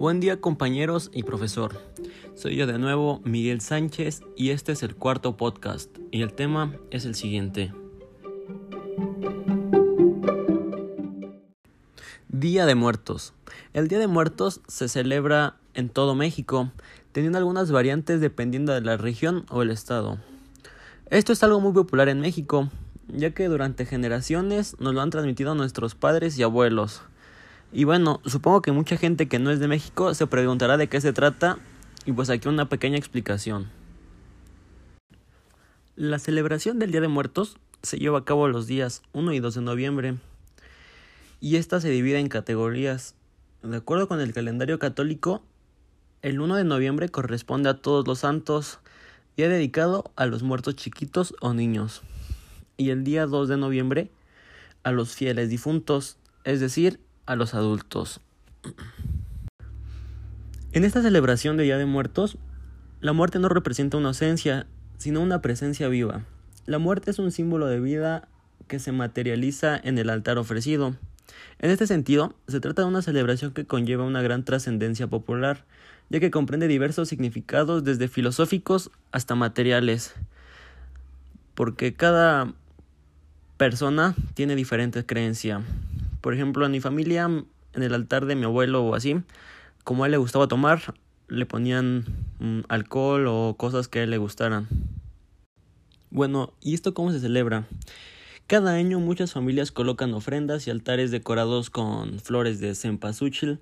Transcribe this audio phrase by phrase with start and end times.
[0.00, 1.78] Buen día compañeros y profesor.
[2.34, 6.74] Soy yo de nuevo, Miguel Sánchez, y este es el cuarto podcast, y el tema
[6.90, 7.74] es el siguiente.
[12.30, 13.34] Día de Muertos.
[13.74, 16.72] El Día de Muertos se celebra en todo México,
[17.12, 20.16] teniendo algunas variantes dependiendo de la región o el estado.
[21.10, 22.70] Esto es algo muy popular en México,
[23.06, 27.02] ya que durante generaciones nos lo han transmitido nuestros padres y abuelos.
[27.72, 31.00] Y bueno, supongo que mucha gente que no es de México se preguntará de qué
[31.00, 31.58] se trata
[32.04, 33.68] y pues aquí una pequeña explicación.
[35.94, 39.54] La celebración del Día de Muertos se lleva a cabo los días 1 y 2
[39.54, 40.14] de noviembre
[41.40, 43.14] y esta se divide en categorías.
[43.62, 45.42] De acuerdo con el calendario católico,
[46.22, 48.80] el 1 de noviembre corresponde a todos los santos,
[49.36, 52.02] día dedicado a los muertos chiquitos o niños
[52.76, 54.10] y el día 2 de noviembre
[54.82, 56.98] a los fieles difuntos, es decir,
[57.30, 58.20] a los adultos.
[60.72, 62.38] En esta celebración de Día de Muertos,
[63.00, 64.66] la muerte no representa una ausencia,
[64.98, 66.24] sino una presencia viva.
[66.66, 68.26] La muerte es un símbolo de vida
[68.66, 70.96] que se materializa en el altar ofrecido.
[71.60, 75.64] En este sentido, se trata de una celebración que conlleva una gran trascendencia popular,
[76.08, 80.14] ya que comprende diversos significados desde filosóficos hasta materiales,
[81.54, 82.54] porque cada
[83.56, 85.62] persona tiene diferente creencia.
[86.20, 89.16] Por ejemplo, en mi familia, en el altar de mi abuelo o así,
[89.84, 90.94] como a él le gustaba tomar,
[91.28, 92.04] le ponían
[92.38, 94.68] mm, alcohol o cosas que a él le gustaran.
[96.10, 97.66] Bueno, ¿y esto cómo se celebra?
[98.46, 103.60] Cada año muchas familias colocan ofrendas y altares decorados con flores de cempasúchil,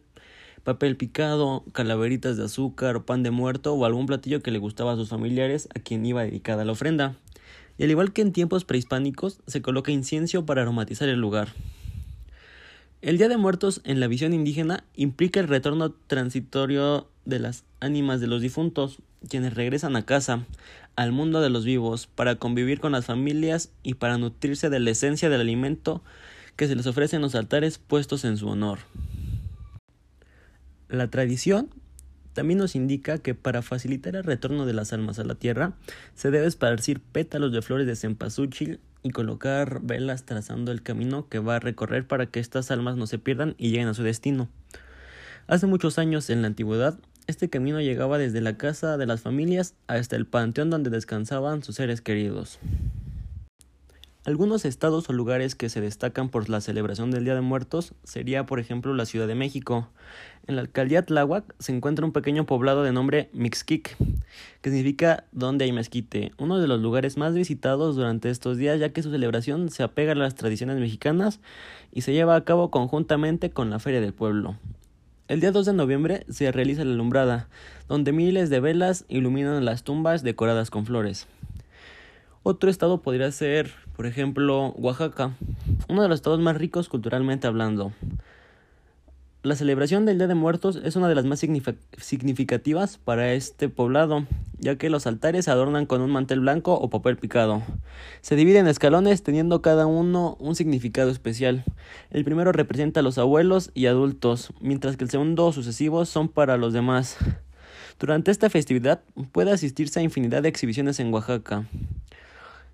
[0.65, 4.97] papel picado, calaveritas de azúcar, pan de muerto o algún platillo que le gustaba a
[4.97, 7.17] sus familiares a quien iba dedicada la ofrenda
[7.79, 11.49] y al igual que en tiempos prehispánicos, se coloca incienso para aromatizar el lugar.
[13.01, 18.21] El Día de Muertos en la visión indígena implica el retorno transitorio de las ánimas
[18.21, 20.45] de los difuntos, quienes regresan a casa,
[20.97, 24.91] al mundo de los vivos, para convivir con las familias y para nutrirse de la
[24.91, 26.03] esencia del alimento
[26.57, 28.81] que se les ofrece en los altares puestos en su honor.
[30.89, 31.71] La tradición
[32.33, 35.75] también nos indica que para facilitar el retorno de las almas a la tierra,
[36.17, 41.39] se debe esparcir pétalos de flores de cempasúchil y colocar velas trazando el camino que
[41.39, 44.49] va a recorrer para que estas almas no se pierdan y lleguen a su destino.
[45.47, 49.75] Hace muchos años, en la antigüedad, este camino llegaba desde la casa de las familias
[49.87, 52.59] hasta el panteón donde descansaban sus seres queridos.
[54.25, 58.45] Algunos estados o lugares que se destacan por la celebración del Día de Muertos sería,
[58.45, 59.89] por ejemplo, la Ciudad de México.
[60.47, 63.97] En la alcaldía Tláhuac se encuentra un pequeño poblado de nombre Mixquic,
[64.61, 68.91] que significa donde hay mezquite, uno de los lugares más visitados durante estos días, ya
[68.91, 71.41] que su celebración se apega a las tradiciones mexicanas
[71.93, 74.57] y se lleva a cabo conjuntamente con la Feria del Pueblo.
[75.29, 77.49] El día 2 de noviembre se realiza la alumbrada,
[77.87, 81.27] donde miles de velas iluminan las tumbas decoradas con flores.
[82.43, 85.33] Otro estado podría ser, por ejemplo, Oaxaca,
[85.89, 87.93] uno de los estados más ricos culturalmente hablando.
[89.45, 94.27] La celebración del Día de Muertos es una de las más significativas para este poblado,
[94.59, 97.63] ya que los altares se adornan con un mantel blanco o papel picado.
[98.21, 101.65] Se dividen en escalones teniendo cada uno un significado especial.
[102.11, 106.57] El primero representa a los abuelos y adultos, mientras que el segundo sucesivos son para
[106.57, 107.17] los demás.
[108.01, 111.65] Durante esta festividad puede asistirse a infinidad de exhibiciones en Oaxaca.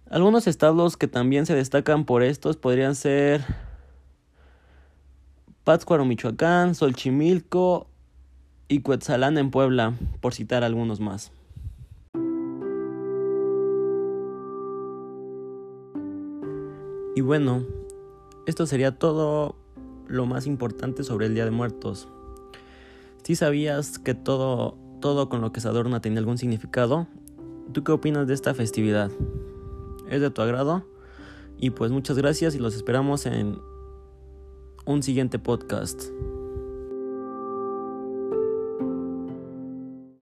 [0.08, 3.42] Algunos estados que también se destacan por estos podrían ser
[5.64, 7.88] Pátzcuaro, Michoacán, Solchimilco
[8.68, 11.32] y Cuetzalán en Puebla, por citar algunos más.
[17.16, 17.64] Y bueno,
[18.46, 19.56] esto sería todo
[20.06, 22.08] lo más importante sobre el Día de Muertos.
[23.22, 27.06] Si sabías que todo, todo con lo que se adorna tiene algún significado,
[27.72, 29.10] ¿tú qué opinas de esta festividad?
[30.08, 30.84] es de tu agrado.
[31.58, 33.58] Y pues muchas gracias y los esperamos en
[34.86, 36.10] un siguiente podcast.